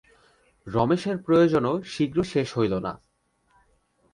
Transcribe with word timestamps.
রমেশের 0.67 1.17
প্রয়োজনও 1.17 1.73
শীঘ্র 1.83 2.17
শেষ 2.23 2.57
হইল 2.57 2.73
না। 2.79 2.93